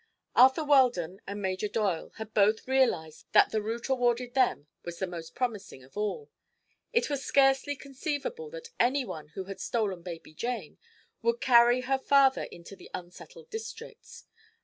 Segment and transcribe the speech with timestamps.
[0.35, 5.05] Arthur Weldon and Major Doyle had both realized that the route awarded them was the
[5.05, 6.31] most promising of all.
[6.91, 10.79] It was scarcely conceivable that anyone who had stolen baby Jane
[11.21, 14.25] would carry her farther into the unsettled districts.